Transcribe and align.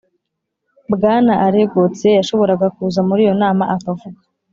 bwana 0.93 1.31
alain 1.45 1.69
gauthier 1.73 2.17
yashoboraga 2.19 2.67
kuza 2.75 2.99
muri 3.07 3.21
iyo 3.25 3.33
nama 3.43 3.63
akavuga 3.75 4.19